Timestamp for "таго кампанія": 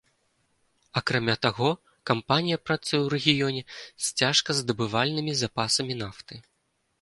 1.45-2.57